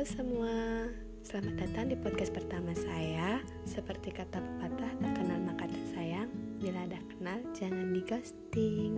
Halo 0.00 0.16
semua, 0.16 0.88
selamat 1.28 1.54
datang 1.60 1.92
di 1.92 1.96
podcast 2.00 2.32
pertama 2.32 2.72
saya. 2.72 3.36
Seperti 3.68 4.08
kata 4.08 4.40
pepatah, 4.40 4.96
tak 4.96 5.12
kenal 5.12 5.36
maka 5.44 5.68
tak 5.68 5.86
sayang. 5.92 6.32
Bila 6.56 6.88
ada 6.88 6.96
kenal, 7.12 7.44
jangan 7.52 7.92
di 7.92 8.00
ghosting. 8.08 8.96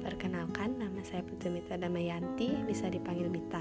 Perkenalkan, 0.00 0.80
nama 0.80 0.96
saya 1.04 1.20
Putri 1.28 1.52
Mita 1.52 1.76
Damayanti, 1.76 2.56
bisa 2.64 2.88
dipanggil 2.88 3.28
Mita. 3.28 3.60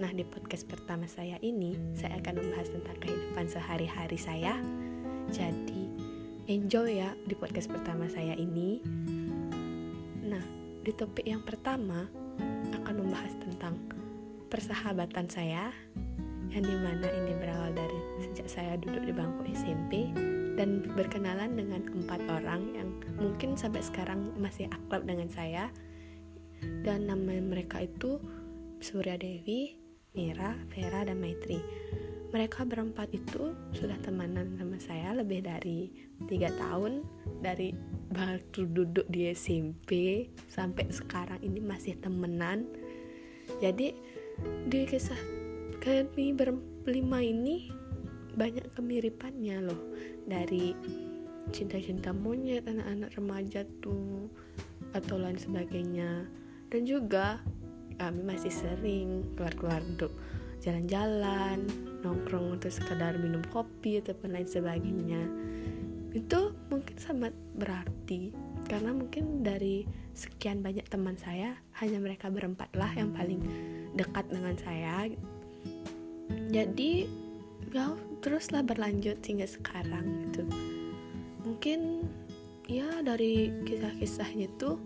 Nah, 0.00 0.08
di 0.08 0.24
podcast 0.24 0.64
pertama 0.64 1.04
saya 1.04 1.36
ini, 1.44 1.76
saya 1.92 2.16
akan 2.24 2.40
membahas 2.40 2.72
tentang 2.72 2.96
kehidupan 3.04 3.44
sehari-hari 3.44 4.16
saya. 4.16 4.56
Jadi, 5.28 5.92
enjoy 6.48 7.04
ya 7.04 7.12
di 7.28 7.36
podcast 7.36 7.68
pertama 7.68 8.08
saya 8.08 8.32
ini. 8.32 8.80
Nah, 10.24 10.40
di 10.80 10.88
topik 10.88 11.28
yang 11.28 11.44
pertama 11.44 12.08
akan 12.72 12.94
membahas 12.96 13.36
tentang 13.44 13.97
persahabatan 14.48 15.28
saya 15.28 15.70
yang 16.48 16.64
di 16.64 16.76
mana 16.80 17.04
ini 17.04 17.32
berawal 17.36 17.76
dari 17.76 18.00
sejak 18.24 18.48
saya 18.48 18.72
duduk 18.80 19.04
di 19.04 19.12
bangku 19.12 19.44
SMP 19.52 20.08
dan 20.56 20.82
berkenalan 20.96 21.54
dengan 21.54 21.84
empat 21.86 22.18
orang 22.26 22.74
yang 22.74 22.88
mungkin 23.20 23.54
sampai 23.54 23.84
sekarang 23.84 24.34
masih 24.40 24.66
akrab 24.72 25.06
dengan 25.06 25.30
saya. 25.30 25.70
Dan 26.58 27.06
nama 27.06 27.38
mereka 27.38 27.86
itu 27.86 28.18
Surya 28.82 29.14
Dewi, 29.14 29.78
Mira, 30.18 30.58
Vera, 30.74 31.06
dan 31.06 31.22
Maitri. 31.22 31.62
Mereka 32.34 32.66
berempat 32.66 33.14
itu 33.14 33.54
sudah 33.70 33.94
temenan 34.02 34.58
sama 34.58 34.76
saya 34.82 35.14
lebih 35.14 35.46
dari 35.46 35.88
tiga 36.26 36.50
tahun 36.58 37.06
dari 37.40 37.72
baru 38.10 38.66
duduk 38.74 39.06
di 39.08 39.30
SMP 39.30 40.26
sampai 40.50 40.90
sekarang 40.90 41.38
ini 41.40 41.62
masih 41.62 41.94
temenan. 42.02 42.66
Jadi 43.62 43.94
di 44.68 44.84
kisah 44.84 45.18
kami 45.78 46.34
berlima 46.34 47.22
ini 47.22 47.72
banyak 48.38 48.70
kemiripannya 48.76 49.64
loh. 49.64 49.82
Dari 50.28 50.76
cinta-cinta 51.50 52.12
monyet 52.12 52.68
anak-anak 52.68 53.10
remaja 53.16 53.64
tuh 53.80 54.28
atau 54.94 55.16
lain 55.18 55.40
sebagainya. 55.40 56.28
Dan 56.68 56.84
juga 56.84 57.40
kami 57.98 58.22
masih 58.22 58.52
sering 58.52 59.24
keluar-keluar 59.34 59.82
untuk 59.82 60.12
jalan-jalan 60.62 61.64
nongkrong 62.02 62.58
untuk 62.58 62.70
sekedar 62.70 63.18
minum 63.18 63.42
kopi 63.50 63.98
ataupun 63.98 64.36
lain 64.36 64.48
sebagainya. 64.48 65.22
Itu 66.14 66.54
mungkin 66.70 66.96
sangat 66.98 67.34
berarti 67.58 68.30
karena 68.68 68.92
mungkin 68.92 69.40
dari 69.40 69.88
sekian 70.12 70.60
banyak 70.60 70.84
teman 70.90 71.16
saya 71.16 71.56
hanya 71.80 71.98
mereka 72.02 72.28
berempat 72.28 72.68
lah 72.76 72.90
yang 72.92 73.14
paling 73.16 73.40
dekat 73.96 74.28
dengan 74.28 74.54
saya. 74.60 75.08
Jadi 76.48 77.08
ya 77.72 77.92
teruslah 78.24 78.64
berlanjut 78.64 79.20
hingga 79.20 79.46
sekarang 79.46 80.28
gitu. 80.28 80.42
Mungkin 81.44 82.08
ya 82.68 83.00
dari 83.00 83.52
kisah-kisahnya 83.64 84.48
tuh 84.60 84.76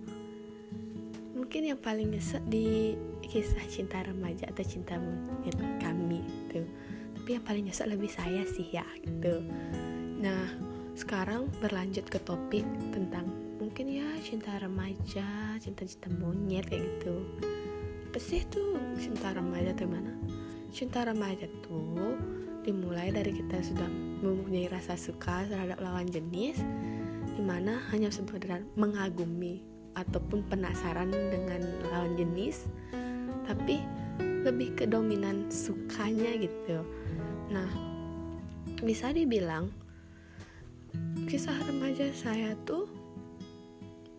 mungkin 1.35 1.75
yang 1.75 1.81
paling 1.81 2.15
nyesek 2.15 2.43
di 2.47 2.95
kisah 3.27 3.65
cinta 3.67 4.03
remaja 4.05 4.47
atau 4.51 4.65
cinta 4.67 4.99
monyet 4.99 5.57
kami 5.83 6.23
gitu. 6.23 6.63
Tapi 7.19 7.29
yang 7.39 7.45
paling 7.47 7.65
nyesek 7.71 7.91
lebih 7.91 8.11
saya 8.11 8.43
sih 8.47 8.67
ya 8.71 8.87
gitu. 9.03 9.43
Nah 10.23 10.47
sekarang 10.93 11.49
berlanjut 11.59 12.05
ke 12.07 12.21
topik 12.21 12.67
tentang 12.93 13.25
mungkin 13.59 13.89
ya 13.89 14.05
cinta 14.21 14.53
remaja 14.61 15.57
cinta-cinta 15.57 16.13
monyet 16.21 16.69
kayak 16.69 16.85
gitu 16.85 17.25
apa 18.13 18.21
sih 18.21 18.45
tuh 18.53 18.77
cinta 19.01 19.33
remaja 19.33 19.73
tuh 19.73 19.89
mana? 19.89 20.13
Cinta 20.69 21.01
remaja 21.01 21.49
tuh 21.65 22.21
dimulai 22.61 23.09
dari 23.09 23.33
kita 23.33 23.65
sudah 23.65 23.89
mempunyai 24.21 24.69
rasa 24.69 25.01
suka 25.01 25.49
terhadap 25.49 25.81
lawan 25.81 26.05
jenis 26.05 26.61
di 27.33 27.41
mana 27.41 27.81
hanya 27.89 28.13
sebenarnya 28.13 28.69
mengagumi 28.77 29.65
ataupun 29.97 30.45
penasaran 30.45 31.09
dengan 31.09 31.65
lawan 31.89 32.13
jenis 32.21 32.69
tapi 33.49 33.81
lebih 34.21 34.77
ke 34.77 34.85
dominan 34.85 35.49
sukanya 35.49 36.37
gitu. 36.37 36.85
Nah 37.49 37.73
bisa 38.85 39.09
dibilang 39.17 39.73
kisah 41.33 41.57
remaja 41.65 42.13
saya 42.13 42.53
tuh 42.69 42.93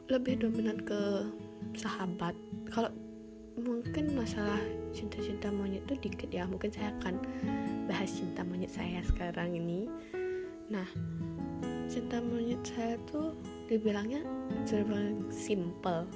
lebih 0.09 0.41
dominan 0.41 0.81
ke 0.81 1.29
sahabat. 1.77 2.33
Kalau 2.73 3.02
mungkin 3.59 4.17
masalah 4.17 4.59
cinta-cinta 4.93 5.49
monyet 5.53 5.85
tuh 5.85 5.97
dikit 6.01 6.29
ya. 6.29 6.45
Mungkin 6.49 6.73
saya 6.73 6.93
akan 7.01 7.21
bahas 7.85 8.09
cinta 8.09 8.41
monyet 8.41 8.71
saya 8.73 9.01
sekarang 9.05 9.53
ini. 9.57 9.89
Nah 10.69 10.87
cinta 11.89 12.17
monyet 12.23 12.61
saya 12.65 12.97
tuh 13.09 13.37
dibilangnya 13.69 14.25
serba 14.65 14.97
simple. 15.29 16.09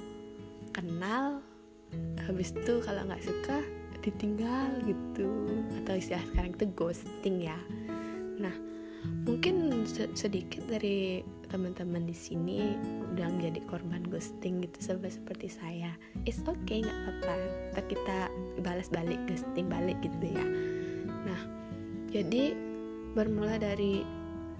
Kenal 0.74 1.42
habis 2.26 2.52
itu 2.52 2.82
kalau 2.84 3.06
nggak 3.06 3.22
suka 3.22 3.62
ditinggal 4.02 4.70
gitu. 4.86 5.28
Atau 5.82 5.94
istilah 5.98 6.24
sekarang 6.34 6.52
itu 6.58 6.66
ghosting 6.74 7.36
ya. 7.42 7.58
Nah 8.38 8.54
mungkin 9.26 9.86
sedikit 10.14 10.66
dari 10.66 11.22
teman-teman 11.48 12.04
di 12.04 12.12
sini 12.12 12.76
udah 13.12 13.28
menjadi 13.28 13.60
korban 13.68 14.04
ghosting 14.12 14.60
gitu 14.64 14.78
sama 14.92 15.08
seperti 15.08 15.48
saya. 15.48 15.96
It's 16.28 16.40
okay 16.44 16.84
nggak 16.84 16.98
apa-apa. 17.04 17.34
Kita 17.74 17.82
kita 17.88 18.18
balas 18.64 18.88
balik 18.92 19.20
ghosting 19.26 19.66
balik 19.66 19.96
gitu 20.04 20.28
ya. 20.28 20.44
Nah 21.24 21.40
jadi 22.12 22.52
bermula 23.16 23.56
dari 23.56 24.04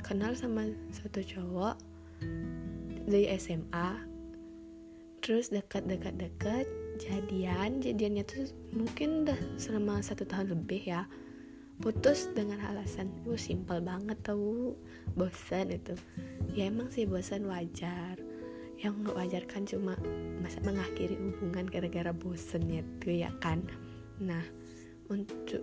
kenal 0.00 0.32
sama 0.32 0.68
satu 0.92 1.20
cowok 1.20 1.76
dari 3.08 3.28
SMA 3.36 3.88
terus 5.20 5.52
dekat-dekat 5.52 6.16
dekat 6.16 6.64
jadian. 6.96 7.84
Jadiannya 7.84 8.24
tuh 8.24 8.48
mungkin 8.72 9.28
udah 9.28 9.38
selama 9.60 10.00
satu 10.00 10.24
tahun 10.24 10.56
lebih 10.56 10.88
ya 10.88 11.04
putus 11.78 12.26
dengan 12.34 12.58
alasan 12.66 13.10
itu 13.22 13.38
simpel 13.38 13.78
banget 13.78 14.18
tau 14.26 14.74
bosan 15.14 15.70
itu 15.70 15.94
ya 16.54 16.66
emang 16.70 16.90
sih 16.90 17.06
bosan 17.06 17.46
wajar. 17.46 18.18
Yang 18.78 19.10
wajar 19.10 19.42
kan 19.50 19.66
cuma 19.66 19.98
masa 20.38 20.62
mengakhiri 20.62 21.18
hubungan 21.18 21.66
gara-gara 21.66 22.14
bosannya 22.14 22.86
tuh 23.02 23.14
ya 23.14 23.30
kan? 23.42 23.62
Nah 24.22 24.42
untuk 25.10 25.62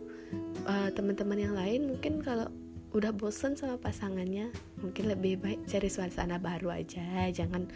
uh, 0.68 0.92
teman-teman 0.92 1.40
yang 1.40 1.56
lain 1.56 1.96
mungkin 1.96 2.20
kalau 2.20 2.52
udah 2.96 3.12
bosan 3.12 3.60
sama 3.60 3.76
pasangannya 3.76 4.52
mungkin 4.80 5.12
lebih 5.12 5.44
baik 5.44 5.64
cari 5.68 5.88
suasana 5.92 6.40
baru 6.40 6.76
aja. 6.76 7.28
Jangan 7.32 7.68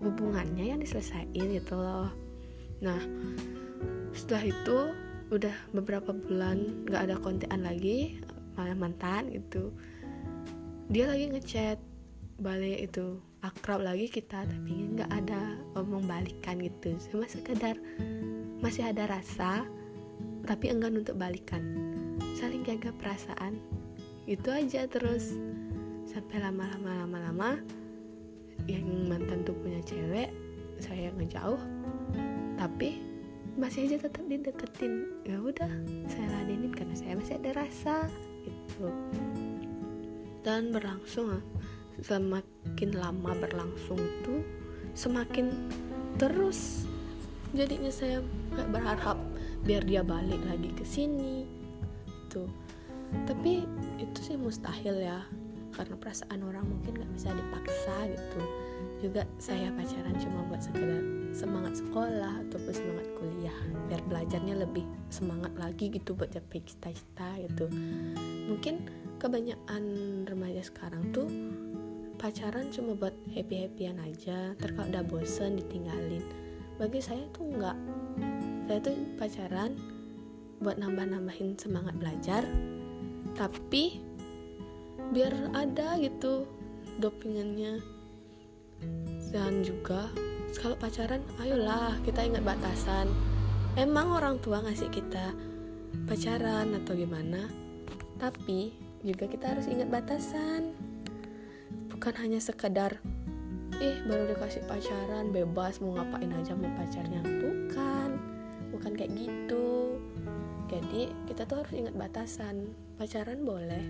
hubungannya 0.00 0.72
yang 0.72 0.80
diselesaikan 0.80 1.56
gitu 1.56 1.76
loh. 1.76 2.12
Nah 2.80 3.00
setelah 4.12 4.44
itu 4.48 4.78
udah 5.28 5.52
beberapa 5.76 6.16
bulan 6.16 6.88
nggak 6.88 7.02
ada 7.08 7.16
kontekan 7.20 7.60
lagi 7.64 8.20
malah 8.56 8.74
mantan 8.74 9.28
gitu. 9.30 9.70
Dia 10.88 11.12
lagi 11.12 11.28
ngechat 11.28 11.78
balik 12.40 12.88
itu 12.88 13.20
akrab 13.44 13.84
lagi 13.84 14.08
kita 14.08 14.48
tapi 14.48 14.72
nggak 14.96 15.10
ada 15.12 15.60
omong 15.76 16.08
balikan 16.08 16.58
gitu. 16.58 16.96
Cuma 17.12 17.28
sekedar 17.28 17.76
masih 18.64 18.88
ada 18.88 19.06
rasa 19.06 19.68
tapi 20.48 20.72
enggan 20.72 20.96
untuk 20.96 21.20
balikan. 21.20 21.62
Saling 22.34 22.64
jaga 22.64 22.90
perasaan 22.96 23.60
itu 24.24 24.48
aja 24.48 24.88
terus. 24.88 25.36
Sampai 26.08 26.40
lama-lama 26.40 27.04
lama-lama 27.04 27.50
yang 28.64 28.88
mantan 29.06 29.44
tuh 29.44 29.54
punya 29.60 29.84
cewek 29.84 30.32
saya 30.80 31.12
ngejauh. 31.14 31.60
Tapi 32.58 33.07
masih 33.58 33.90
aja 33.90 34.06
tetap 34.06 34.24
dideketin. 34.30 35.10
Ya 35.26 35.42
udah 35.42 35.70
saya 36.06 36.26
ladenin 36.38 36.72
karena 36.72 36.94
saya 36.94 37.18
masih 37.18 37.34
ada 37.42 37.50
rasa 37.58 37.94
gitu. 38.46 38.88
Dan 40.46 40.70
berlangsung 40.70 41.42
semakin 41.98 42.90
lama 42.94 43.34
berlangsung 43.36 43.98
tuh 44.22 44.40
semakin 44.94 45.50
terus. 46.16 46.86
Jadinya 47.52 47.90
saya 47.90 48.22
nggak 48.54 48.68
berharap 48.70 49.18
biar 49.66 49.82
dia 49.82 50.06
balik 50.06 50.38
lagi 50.46 50.70
ke 50.72 50.84
sini 50.86 51.44
tuh 52.30 52.46
tapi 53.24 53.64
itu 53.96 54.18
sih 54.20 54.36
mustahil 54.36 55.00
ya 55.00 55.24
karena 55.72 55.96
perasaan 55.96 56.40
orang 56.44 56.64
mungkin 56.68 57.00
nggak 57.00 57.12
bisa 57.16 57.28
dipaksa 57.32 57.96
gitu 58.12 58.40
juga 58.98 59.22
saya 59.38 59.70
pacaran 59.74 60.16
cuma 60.18 60.42
buat 60.50 60.58
sekedar 60.58 61.02
semangat 61.30 61.78
sekolah 61.78 62.42
ataupun 62.48 62.72
semangat 62.74 63.06
kuliah 63.14 63.58
biar 63.86 64.02
belajarnya 64.10 64.54
lebih 64.66 64.84
semangat 65.06 65.54
lagi 65.54 65.90
gitu 65.94 66.18
buat 66.18 66.34
capai 66.34 66.60
cita-cita 66.66 67.38
gitu. 67.46 67.70
Mungkin 68.50 68.90
kebanyakan 69.22 69.82
remaja 70.26 70.62
sekarang 70.66 71.14
tuh 71.14 71.30
pacaran 72.18 72.74
cuma 72.74 72.98
buat 72.98 73.14
happy 73.30 73.70
happyan 73.70 74.02
aja 74.02 74.58
terus 74.58 74.74
udah 74.74 75.04
bosen 75.06 75.58
ditinggalin. 75.62 76.24
Bagi 76.78 76.98
saya 76.98 77.22
tuh 77.30 77.46
enggak 77.54 77.78
saya 78.66 78.78
tuh 78.82 78.96
pacaran 79.16 79.72
buat 80.58 80.74
nambah-nambahin 80.76 81.54
semangat 81.54 81.94
belajar 81.96 82.42
tapi 83.38 84.02
biar 85.14 85.54
ada 85.54 85.96
gitu 86.02 86.44
dopingannya 86.98 87.97
dan 89.28 89.60
juga 89.60 90.08
kalau 90.56 90.74
pacaran 90.80 91.20
ayolah 91.38 92.00
kita 92.02 92.24
ingat 92.24 92.42
batasan. 92.42 93.12
Emang 93.76 94.10
orang 94.10 94.40
tua 94.42 94.64
ngasih 94.64 94.90
kita 94.90 95.36
pacaran 96.08 96.74
atau 96.82 96.96
gimana? 96.96 97.46
Tapi 98.18 98.74
juga 99.06 99.30
kita 99.30 99.54
harus 99.54 99.68
ingat 99.70 99.92
batasan. 99.92 100.74
Bukan 101.92 102.14
hanya 102.18 102.40
sekedar 102.42 102.98
eh 103.78 103.96
baru 104.10 104.34
dikasih 104.34 104.66
pacaran 104.66 105.30
bebas 105.30 105.78
mau 105.78 105.94
ngapain 105.94 106.32
aja 106.34 106.56
mau 106.58 106.72
pacarnya. 106.74 107.22
Bukan. 107.22 108.10
Bukan 108.74 108.92
kayak 108.98 109.12
gitu. 109.14 110.00
Jadi 110.68 111.12
kita 111.30 111.46
tuh 111.46 111.62
harus 111.62 111.74
ingat 111.76 111.94
batasan. 111.94 112.74
Pacaran 112.98 113.46
boleh. 113.46 113.84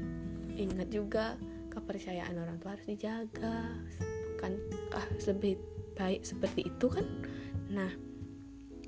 Ingat 0.58 0.88
juga 0.93 1.38
kepercayaan 1.73 2.35
orang 2.37 2.58
tua 2.58 2.75
harus 2.75 2.87
dijaga 2.90 3.73
bukan 4.38 4.55
ah 4.94 5.02
lebih 5.26 5.58
baik 5.99 6.23
seperti 6.23 6.70
itu 6.70 6.87
kan? 6.87 7.02
Nah 7.75 7.90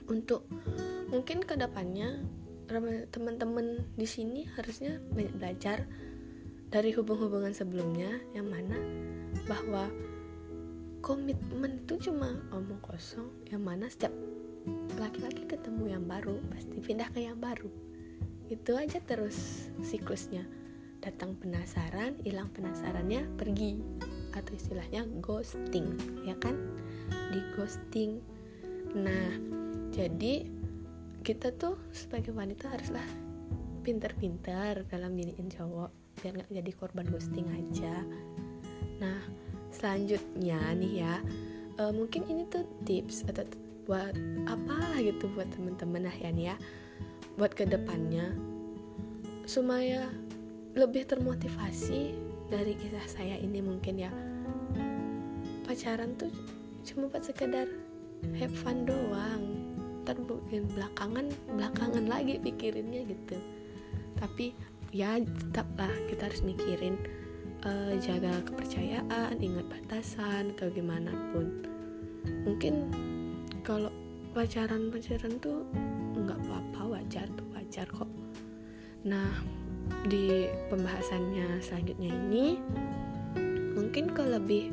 untuk 0.07 0.47
mungkin 1.11 1.43
ke 1.43 1.59
depannya 1.59 2.23
teman-teman 3.11 3.83
di 3.99 4.07
sini 4.07 4.47
harusnya 4.55 5.03
banyak 5.11 5.35
belajar 5.35 5.91
dari 6.71 6.95
hubung-hubungan 6.95 7.51
sebelumnya 7.51 8.23
yang 8.31 8.47
mana 8.47 8.79
bahwa 9.51 9.91
komitmen 11.03 11.83
itu 11.83 12.11
cuma 12.11 12.39
omong 12.55 12.79
kosong 12.79 13.27
yang 13.51 13.67
mana 13.67 13.91
setiap 13.91 14.15
laki-laki 15.03 15.51
ketemu 15.51 15.99
yang 15.99 16.05
baru 16.07 16.39
pasti 16.55 16.79
pindah 16.79 17.11
ke 17.11 17.27
yang 17.27 17.43
baru. 17.43 17.67
Itu 18.47 18.79
aja 18.79 19.03
terus 19.03 19.67
siklusnya. 19.83 20.47
Datang 21.01 21.35
penasaran 21.41 22.21
hilang 22.23 22.53
penasarannya 22.55 23.35
pergi 23.35 23.81
atau 24.35 24.53
istilahnya 24.55 25.07
ghosting 25.23 25.95
ya 26.27 26.35
kan? 26.39 26.57
Di 27.31 27.41
ghosting. 27.57 28.23
Nah 28.95 29.37
jadi 29.91 30.47
kita 31.21 31.53
tuh 31.61 31.77
sebagai 31.93 32.33
wanita 32.33 32.71
haruslah 32.73 33.05
pintar-pintar 33.85 34.85
dalam 34.89 35.17
jadiin 35.17 35.49
cowok 35.53 35.91
biar 36.21 36.33
nggak 36.37 36.53
jadi 36.53 36.71
korban 36.77 37.07
ghosting 37.09 37.49
aja. 37.51 38.05
Nah 39.01 39.21
selanjutnya 39.71 40.59
nih 40.77 40.93
ya 41.07 41.15
uh, 41.79 41.93
mungkin 41.95 42.27
ini 42.29 42.45
tuh 42.51 42.67
tips 42.85 43.25
atau 43.31 43.47
buat 43.89 44.15
apa 44.47 45.01
gitu 45.03 45.27
buat 45.35 45.49
temen-temen 45.51 46.07
ya 46.21 46.31
nih 46.31 46.47
ya 46.55 46.57
buat 47.41 47.57
ke 47.57 47.65
depannya. 47.65 48.37
Supaya 49.49 50.07
lebih 50.79 51.11
termotivasi 51.11 52.30
dari 52.51 52.75
kisah 52.75 53.07
saya 53.07 53.39
ini 53.39 53.63
mungkin 53.63 53.95
ya. 53.97 54.11
Pacaran 55.63 56.19
tuh 56.19 56.35
cuma 56.83 57.07
buat 57.07 57.23
sekedar 57.23 57.71
have 58.37 58.53
fun 58.53 58.83
doang. 58.85 59.71
Ntar 60.03 60.19
belakangan 60.51 61.31
belakangan 61.55 62.05
lagi 62.11 62.43
pikirinnya 62.43 63.07
gitu. 63.07 63.39
Tapi 64.19 64.53
ya 64.91 65.23
tetaplah 65.23 65.95
kita 66.11 66.27
harus 66.27 66.43
mikirin 66.43 66.99
uh, 67.63 67.95
jaga 68.03 68.43
kepercayaan 68.43 69.39
ingat 69.39 69.71
batasan 69.71 70.51
atau 70.59 70.67
gimana 70.75 71.15
pun. 71.31 71.63
Mungkin 72.45 72.91
kalau 73.63 73.95
pacaran 74.35 74.91
pacaran 74.91 75.39
tuh 75.39 75.63
nggak 76.19 76.39
apa-apa 76.51 76.99
wajar 76.99 77.27
tuh 77.39 77.47
wajar 77.55 77.87
kok. 77.87 78.11
Nah 79.07 79.31
di 80.09 80.49
pembahasannya 80.73 81.61
selanjutnya 81.61 82.11
ini 82.11 82.57
mungkin 83.77 84.11
ke 84.11 84.23
lebih 84.23 84.65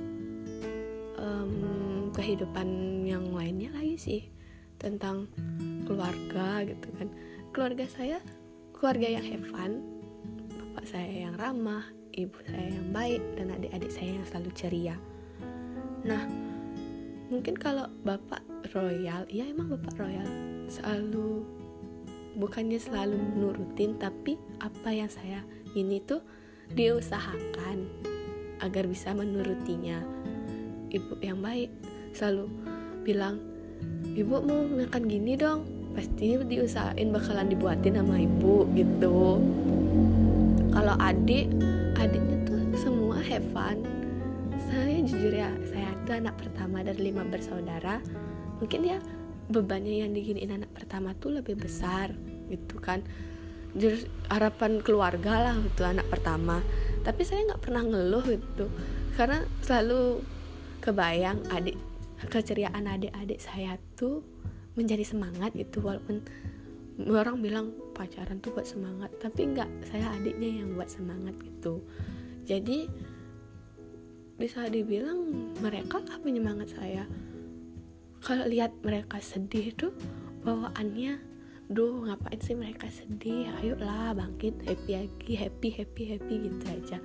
um, 1.17 2.09
kehidupan 2.13 2.67
yang 3.05 3.29
lainnya 3.33 3.73
lagi 3.73 3.97
sih 3.97 4.21
tentang 4.77 5.29
keluarga 5.89 6.61
gitu 6.65 6.87
kan. 6.97 7.09
Keluarga 7.51 7.85
saya 7.89 8.21
keluarga 8.77 9.17
yang 9.17 9.25
have 9.25 9.47
fun 9.49 9.81
bapak 10.53 10.85
saya 10.85 11.25
yang 11.27 11.33
ramah 11.41 11.81
ibu 12.13 12.37
saya 12.45 12.77
yang 12.77 12.89
baik 12.93 13.21
dan 13.37 13.53
adik-adik 13.57 13.89
saya 13.89 14.21
yang 14.21 14.25
selalu 14.29 14.51
ceria. 14.53 14.95
Nah 16.05 16.23
mungkin 17.27 17.57
kalau 17.57 17.89
bapak 18.05 18.39
royal 18.71 19.25
ya 19.27 19.43
emang 19.49 19.73
bapak 19.73 19.97
royal 19.99 20.29
selalu 20.71 21.43
bukannya 22.37 22.77
selalu 22.77 23.17
menurutin 23.17 23.97
tapi 23.97 24.37
apa 24.61 24.93
yang 24.93 25.09
saya 25.09 25.41
ini 25.73 25.97
tuh 26.05 26.21
diusahakan 26.71 27.89
agar 28.61 28.85
bisa 28.85 29.11
menurutinya. 29.17 30.05
Ibu 30.87 31.19
yang 31.19 31.41
baik 31.41 31.73
selalu 32.13 32.47
bilang 33.03 33.41
ibu 34.13 34.39
mau 34.39 34.63
makan 34.65 35.03
gini 35.09 35.35
dong 35.35 35.67
pasti 35.97 36.37
diusahain 36.37 37.09
bakalan 37.09 37.49
dibuatin 37.49 37.97
sama 37.97 38.21
ibu 38.21 38.69
gitu. 38.77 39.41
Kalau 40.71 40.95
adik 41.01 41.49
adiknya 41.97 42.37
tuh 42.45 42.61
semua 42.77 43.17
have 43.25 43.45
fun. 43.49 43.81
Saya 44.69 45.01
jujur 45.01 45.33
ya 45.33 45.49
saya 45.73 45.89
itu 46.05 46.11
anak 46.13 46.37
pertama 46.37 46.85
dari 46.85 47.09
lima 47.09 47.25
bersaudara. 47.25 47.97
Mungkin 48.61 48.81
ya 48.85 48.97
bebannya 49.47 50.03
yang 50.03 50.11
diginiin 50.11 50.51
anak 50.63 50.71
pertama 50.75 51.15
tuh 51.15 51.39
lebih 51.39 51.55
besar 51.55 52.11
gitu 52.51 52.79
kan. 52.79 53.03
Jadi 53.77 54.07
harapan 54.31 54.79
keluarga 54.81 55.51
lah 55.51 55.55
itu 55.59 55.83
anak 55.83 56.07
pertama. 56.11 56.63
Tapi 57.03 57.21
saya 57.23 57.47
nggak 57.47 57.63
pernah 57.63 57.83
ngeluh 57.83 58.25
gitu 58.27 58.67
karena 59.15 59.41
selalu 59.65 60.21
kebayang 60.83 61.41
adik 61.49 61.73
keceriaan 62.29 62.85
adik-adik 62.85 63.41
saya 63.41 63.77
tuh 63.97 64.21
menjadi 64.77 65.05
semangat 65.05 65.53
gitu 65.57 65.81
walaupun 65.81 66.21
orang 67.09 67.41
bilang 67.41 67.73
pacaran 67.93 68.41
tuh 68.41 68.53
buat 68.53 68.65
semangat 68.65 69.09
tapi 69.21 69.53
nggak 69.53 69.69
saya 69.89 70.13
adiknya 70.17 70.61
yang 70.61 70.73
buat 70.73 70.89
semangat 70.89 71.33
gitu. 71.41 71.81
Jadi 72.45 72.89
bisa 74.37 74.69
dibilang 74.69 75.53
mereka 75.61 75.97
lah 76.05 76.21
penyemangat 76.21 76.77
saya 76.77 77.09
kalau 78.21 78.45
lihat 78.49 78.73
mereka 78.81 79.21
sedih 79.21 79.73
tuh 79.77 79.93
bawaannya 80.41 81.21
duh 81.67 82.07
ngapain 82.07 82.39
sih 82.39 82.55
mereka 82.55 82.87
sedih? 82.87 83.51
Ayolah 83.59 84.15
bangkit 84.15 84.63
happy 84.63 84.91
lagi 84.95 85.33
happy 85.35 85.69
happy 85.75 86.03
happy 86.15 86.35
gitu 86.47 86.65
aja. 86.71 86.97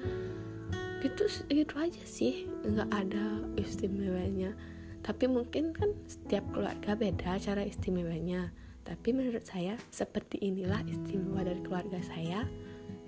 Gitu 1.02 1.22
gitu 1.50 1.74
aja 1.74 2.02
sih 2.06 2.46
nggak 2.62 2.90
ada 2.90 3.42
istimewanya. 3.58 4.54
Tapi 5.02 5.26
mungkin 5.26 5.74
kan 5.74 5.90
setiap 6.06 6.46
keluarga 6.54 6.94
beda 6.94 7.42
cara 7.42 7.66
istimewanya. 7.66 8.54
Tapi 8.82 9.14
menurut 9.14 9.42
saya 9.42 9.74
seperti 9.90 10.38
inilah 10.42 10.82
istimewa 10.86 11.42
dari 11.42 11.58
keluarga 11.62 11.98
saya 12.02 12.46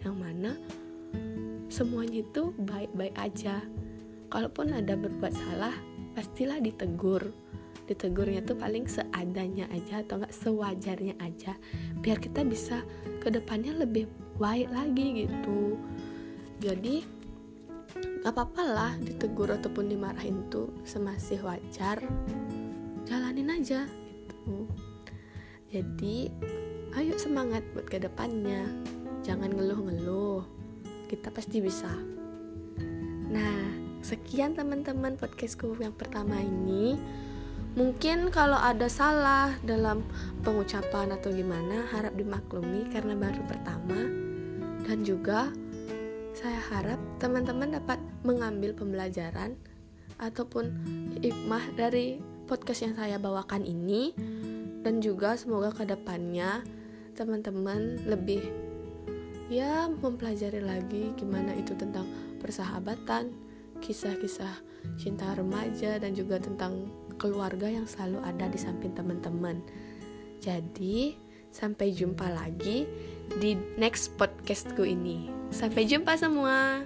yang 0.03 0.19
mana 0.19 0.59
semuanya 1.71 2.23
itu 2.27 2.51
baik-baik 2.67 3.15
aja. 3.15 3.63
Kalaupun 4.31 4.75
ada 4.75 4.99
berbuat 4.99 5.31
salah 5.31 5.75
pastilah 6.19 6.59
ditegur 6.59 7.44
ditegurnya 7.85 8.41
tuh 8.45 8.57
paling 8.57 8.89
seadanya 8.89 9.69
aja 9.69 10.01
atau 10.01 10.21
enggak 10.21 10.35
sewajarnya 10.35 11.15
aja. 11.21 11.53
Biar 12.01 12.21
kita 12.21 12.45
bisa 12.45 12.81
ke 13.21 13.29
depannya 13.29 13.77
lebih 13.77 14.09
baik 14.41 14.73
lagi 14.73 15.27
gitu. 15.27 15.77
Jadi 16.61 17.05
gak 18.25 18.33
apa-apa 18.35 18.63
lah 18.65 18.93
ditegur 18.99 19.53
ataupun 19.53 19.93
dimarahin 19.93 20.49
tuh 20.49 20.73
semasih 20.89 21.45
wajar. 21.45 22.01
Jalanin 23.05 23.53
aja 23.53 23.85
gitu. 23.85 24.65
Jadi 25.69 26.31
ayo 26.97 27.15
semangat 27.21 27.67
buat 27.75 27.85
ke 27.91 28.01
depannya 28.01 28.65
jangan 29.21 29.53
ngeluh-ngeluh. 29.53 30.47
Kita 31.11 31.29
pasti 31.29 31.61
bisa. 31.61 31.93
Nah 33.29 33.61
sekian 34.05 34.57
teman-teman 34.57 35.17
podcastku 35.17 35.77
yang 35.81 35.97
pertama 35.97 36.41
ini 36.41 36.97
Mungkin 37.75 38.31
kalau 38.31 38.55
ada 38.55 38.87
salah 38.87 39.51
dalam 39.67 40.07
pengucapan 40.47 41.11
atau 41.11 41.35
gimana 41.35 41.83
harap 41.91 42.15
dimaklumi 42.15 42.87
karena 42.95 43.19
baru 43.19 43.43
pertama. 43.51 43.99
Dan 44.87 45.03
juga 45.03 45.51
saya 46.39 46.61
harap 46.71 47.03
teman-teman 47.19 47.75
dapat 47.75 47.99
mengambil 48.23 48.79
pembelajaran 48.79 49.59
ataupun 50.23 50.71
hikmah 51.19 51.75
dari 51.75 52.23
podcast 52.47 52.87
yang 52.87 52.95
saya 52.95 53.19
bawakan 53.19 53.67
ini. 53.67 54.15
Dan 54.87 55.03
juga 55.03 55.35
semoga 55.35 55.75
ke 55.75 55.83
depannya 55.83 56.63
teman-teman 57.19 58.07
lebih 58.07 58.43
ya 59.51 59.87
mempelajari 59.91 60.63
lagi 60.63 61.11
gimana 61.19 61.55
itu 61.59 61.75
tentang 61.75 62.07
persahabatan 62.39 63.35
kisah-kisah 63.81 64.61
cinta 64.97 65.33
remaja 65.37 65.97
dan 66.01 66.13
juga 66.13 66.41
tentang 66.41 66.89
keluarga 67.25 67.73
yang 67.73 67.89
selalu 67.89 68.21
ada 68.21 68.53
di 68.53 68.61
samping 68.61 68.93
teman-teman. 68.93 69.65
Jadi, 70.45 71.25
Sampai 71.55 71.95
jumpa 71.95 72.35
lagi 72.35 72.83
di 73.39 73.55
next 73.79 74.19
podcastku 74.19 74.83
ini. 74.83 75.31
Sampai 75.55 75.87
jumpa 75.87 76.19
semua. 76.19 76.83